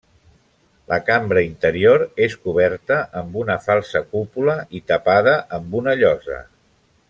[0.91, 6.41] La cambra interior és coberta amb una falsa cúpula i tapada amb una llosa.